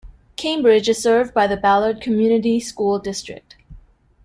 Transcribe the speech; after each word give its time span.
Cambridge 0.35 0.89
is 0.89 0.97
served 0.99 1.31
by 1.31 1.45
the 1.45 1.55
Ballard 1.55 2.01
Community 2.01 2.59
School 2.59 2.97
District. 2.97 3.55